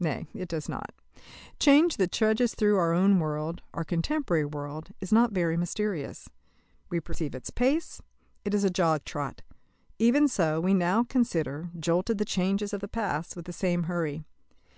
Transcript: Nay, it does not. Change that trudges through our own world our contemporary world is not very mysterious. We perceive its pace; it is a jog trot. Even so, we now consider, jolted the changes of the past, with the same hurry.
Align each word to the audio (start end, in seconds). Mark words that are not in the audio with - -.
Nay, 0.00 0.26
it 0.32 0.48
does 0.48 0.70
not. 0.70 0.90
Change 1.58 1.98
that 1.98 2.12
trudges 2.12 2.54
through 2.54 2.78
our 2.78 2.94
own 2.94 3.18
world 3.18 3.60
our 3.74 3.84
contemporary 3.84 4.46
world 4.46 4.92
is 5.02 5.12
not 5.12 5.32
very 5.32 5.54
mysterious. 5.58 6.30
We 6.88 6.98
perceive 6.98 7.34
its 7.34 7.50
pace; 7.50 8.00
it 8.42 8.54
is 8.54 8.64
a 8.64 8.70
jog 8.70 9.04
trot. 9.04 9.42
Even 9.98 10.28
so, 10.28 10.62
we 10.62 10.72
now 10.72 11.04
consider, 11.04 11.68
jolted 11.78 12.16
the 12.16 12.24
changes 12.24 12.72
of 12.72 12.80
the 12.80 12.88
past, 12.88 13.36
with 13.36 13.44
the 13.44 13.52
same 13.52 13.82
hurry. 13.82 14.24